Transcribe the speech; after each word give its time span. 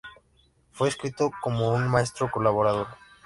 Fue 0.71 0.87
descrito 0.87 1.29
como 1.43 1.73
"un 1.75 1.87
maestro 1.87 2.31
colaborador". 2.31 2.87